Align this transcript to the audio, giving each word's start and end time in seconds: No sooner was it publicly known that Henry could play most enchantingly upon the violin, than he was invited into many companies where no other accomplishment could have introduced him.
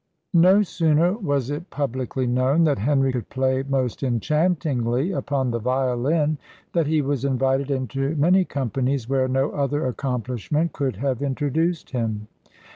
No 0.33 0.63
sooner 0.63 1.13
was 1.15 1.51
it 1.51 1.69
publicly 1.69 2.25
known 2.25 2.63
that 2.63 2.79
Henry 2.79 3.11
could 3.13 3.29
play 3.29 3.61
most 3.61 4.01
enchantingly 4.01 5.11
upon 5.11 5.51
the 5.51 5.59
violin, 5.59 6.39
than 6.73 6.87
he 6.87 7.03
was 7.03 7.23
invited 7.23 7.69
into 7.69 8.15
many 8.15 8.43
companies 8.43 9.07
where 9.07 9.27
no 9.27 9.51
other 9.51 9.85
accomplishment 9.85 10.73
could 10.73 10.95
have 10.95 11.21
introduced 11.21 11.91
him. 11.91 12.27